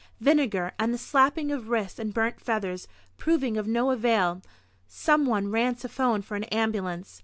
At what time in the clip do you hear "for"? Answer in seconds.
6.23-6.35